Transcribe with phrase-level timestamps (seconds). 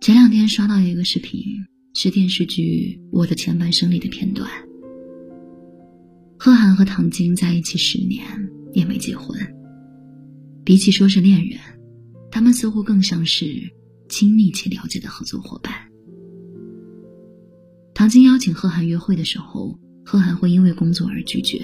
[0.00, 1.44] 前两天刷到一个视频，
[1.92, 4.48] 是电视剧《我的前半生》里的片段。
[6.38, 8.24] 贺涵和唐晶在一起十年，
[8.72, 9.38] 也没结婚。
[10.64, 11.60] 比起说是恋人，
[12.30, 13.44] 他们似乎更像是
[14.08, 15.74] 亲密且了解的合作伙伴。
[17.92, 21.62] 唐晶邀请贺涵约会的时候，贺涵会因为工作而拒绝，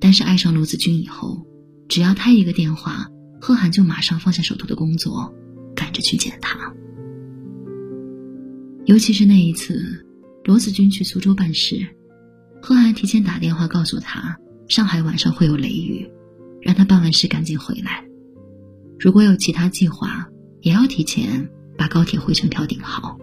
[0.00, 1.46] 但是爱上罗子君以后，
[1.88, 3.06] 只要他一个电话，
[3.40, 5.32] 贺涵就马上放下手头的工作，
[5.76, 6.58] 赶着去见他。
[8.88, 10.02] 尤其是那一次，
[10.44, 11.86] 罗子君去苏州办事，
[12.62, 16.10] 贺涵提前打电话告诉他，上海晚上会有雷雨，
[16.62, 18.02] 让他办完事赶紧回来。
[18.98, 20.26] 如果有其他计划，
[20.62, 23.18] 也要提前把高铁回程票订好。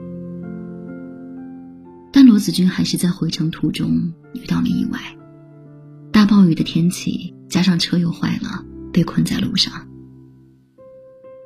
[2.13, 4.99] 但罗子君还是在回程途中遇到了意外，
[6.11, 8.63] 大暴雨的天气加上车又坏了，
[8.93, 9.73] 被困在路上。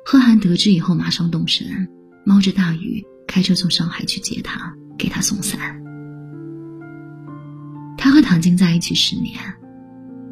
[0.04, 1.88] 贺涵得知以后马上动身，
[2.26, 5.80] 冒着大雨开车从上海去接他，给他送伞。
[7.96, 9.38] 他和唐晶在一起十年，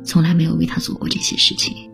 [0.03, 1.89] 从来没有为他做过这些事情。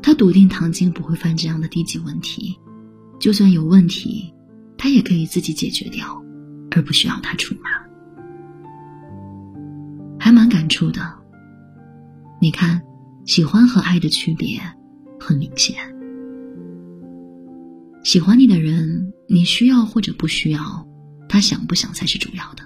[0.00, 2.58] 他笃定唐晶不会犯这样的低级问题，
[3.20, 4.32] 就算有问题，
[4.78, 6.24] 他也可以自己解决掉。
[6.74, 7.70] 而不需要他出马，
[10.20, 11.00] 还蛮感触的。
[12.38, 12.82] 你看，
[13.24, 14.60] 喜欢和爱的区别
[15.18, 15.74] 很明显。
[18.04, 20.86] 喜欢你的人，你需要或者不需要，
[21.28, 22.62] 他想不想才是主要的。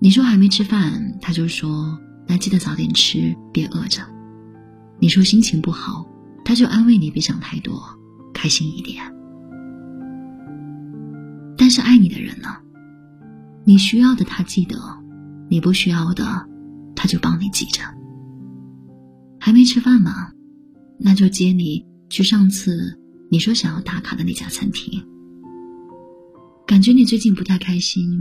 [0.00, 4.02] 你说还没吃饭，他就说那记得早点吃，别饿着。
[4.98, 6.04] 你说心情不好，
[6.44, 7.82] 他就安慰你别想太多，
[8.34, 9.02] 开心一点。
[11.56, 12.48] 但是爱你的人呢？
[13.64, 14.76] 你需要的他记得，
[15.48, 16.24] 你不需要的，
[16.96, 17.82] 他就帮你记着。
[19.38, 20.32] 还没吃饭吗？
[20.98, 22.98] 那就接你去上次
[23.30, 25.00] 你说想要打卡的那家餐厅。
[26.72, 28.18] 感觉你最近不太开心，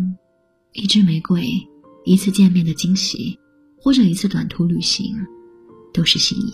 [0.73, 1.49] 一支玫瑰，
[2.03, 3.39] 一次见面的惊喜，
[3.77, 5.15] 或者一次短途旅行，
[5.93, 6.51] 都是心意。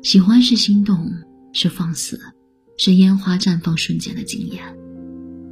[0.00, 1.10] 喜欢是心动，
[1.52, 2.20] 是放肆。
[2.76, 4.62] 是烟花绽放瞬间的惊艳，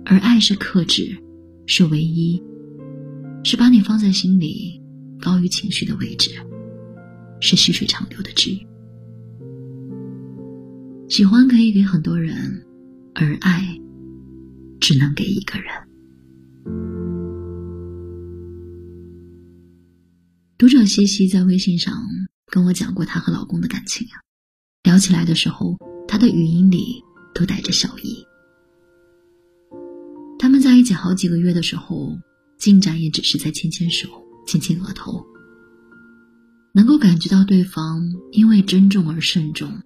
[0.04, 1.20] 而爱是克制，
[1.66, 2.40] 是唯一，
[3.42, 4.80] 是把你放在心里
[5.20, 6.30] 高于情绪的位置，
[7.40, 8.66] 是细水长流的治愈。
[11.08, 12.64] 喜欢可以给很多人，
[13.14, 13.76] 而爱
[14.82, 15.72] 只能给一个人。
[20.58, 21.94] 读者西西在微信上
[22.46, 24.18] 跟我讲过她和老公的感情啊，
[24.82, 25.78] 聊起来的时候，
[26.08, 27.02] 她的语音里。
[27.34, 28.22] 都带着笑意。
[30.38, 32.14] 他们在一起好几个月的时候，
[32.58, 34.06] 进展也只是在牵牵手、
[34.46, 35.24] 亲亲额头。
[36.74, 39.80] 能够感觉到对方因为珍重而慎重，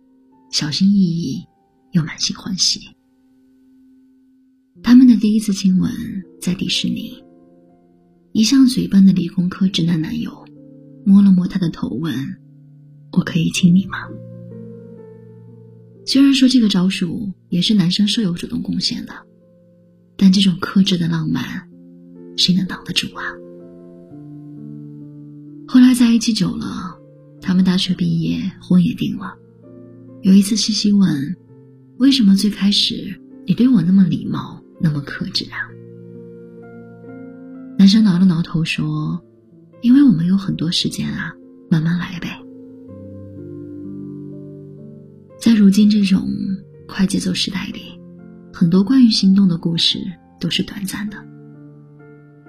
[0.51, 1.41] 小心翼翼
[1.93, 2.96] 又满心欢喜。
[5.19, 5.91] 第一次亲吻
[6.41, 7.23] 在迪士尼，
[8.33, 10.31] 一向嘴笨的理工科直男男友
[11.05, 12.15] 摸了摸她的头，问
[13.13, 13.99] ：“我可以亲你吗？”
[16.05, 19.13] 虽然说这个招数也是男生舍友主动贡献的，
[20.17, 21.69] 但这种克制的浪漫，
[22.37, 23.25] 谁能挡得住啊？
[25.67, 26.97] 后来在一起久了，
[27.41, 29.35] 他们大学毕业，婚也定了。
[30.23, 31.37] 有一次西西问
[31.99, 35.69] ：“为什么最开始你对我那么礼貌，那么克制啊？”
[37.79, 39.23] 男生挠了挠头说
[39.83, 41.33] ：“因为我们有很多时间啊，
[41.71, 42.41] 慢慢来呗。”
[45.39, 46.27] 在如今这种
[46.89, 48.01] 快节奏时代里，
[48.53, 49.99] 很多关于心动的故事
[50.41, 51.25] 都是短暂的。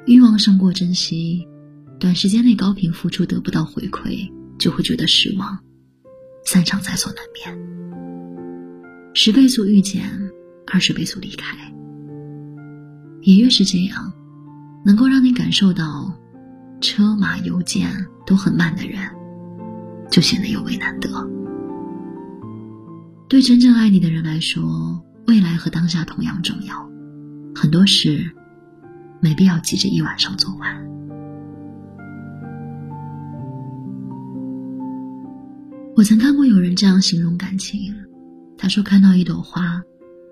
[0.06, 1.46] 欲望胜过珍惜，
[2.00, 5.60] 短时间内高频付出得不到回馈，就会觉得失望，
[6.46, 7.68] 散场在所难免。
[9.14, 10.10] 十倍速遇见，
[10.66, 11.58] 二十倍速离开，
[13.28, 14.10] 也越是这样，
[14.86, 16.10] 能够让你感受到
[16.80, 17.92] 车马邮件
[18.26, 19.02] 都很慢的人，
[20.10, 21.10] 就显得尤为难得。
[23.28, 26.90] 对真正爱你的人来说，未来和当下同样重要。
[27.54, 28.32] 很多事，
[29.20, 30.88] 没必要急着一晚上做完。
[35.98, 37.94] 我曾看过有人这样形容感情，
[38.58, 39.82] 他说看到一朵花，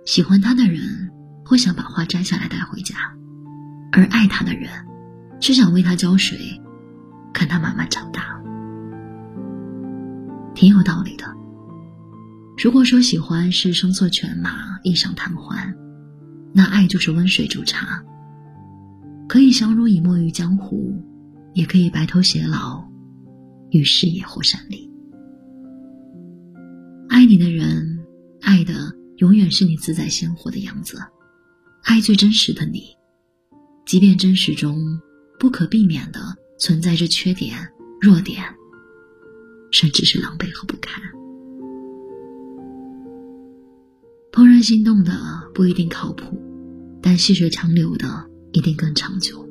[0.05, 1.11] 喜欢它的人
[1.45, 2.95] 会想把花摘下来带回家，
[3.91, 4.67] 而爱他的人，
[5.39, 6.59] 是想为他浇水，
[7.31, 8.41] 看他慢慢长大。
[10.55, 11.25] 挺有道理的。
[12.57, 15.71] 如果说喜欢是声色犬马、一晌贪欢，
[16.51, 18.03] 那爱就是温水煮茶，
[19.27, 20.95] 可以相濡以沫于江湖，
[21.53, 22.83] 也可以白头偕老，
[23.69, 24.89] 于事业或山林。
[27.07, 27.99] 爱你的人，
[28.41, 30.97] 爱的永远是你自在鲜活的样子，
[31.85, 32.95] 爱最真实的你。
[33.85, 34.99] 即便真实中
[35.39, 36.19] 不可避免的
[36.57, 37.55] 存在着缺点、
[38.01, 38.43] 弱点，
[39.71, 40.99] 甚至是狼狈和不堪。
[44.31, 45.13] 怦然心动的
[45.53, 46.41] 不一定靠谱，
[47.01, 49.47] 但细水长流的一定更长久。